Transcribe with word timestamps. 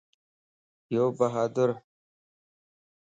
يو 0.93 1.03
بھادرَ 1.17 1.69